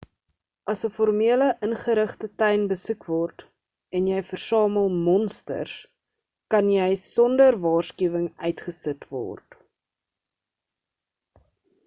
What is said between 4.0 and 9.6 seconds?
jy versamel monsters kan jy sonder waarskuwing uitgesit word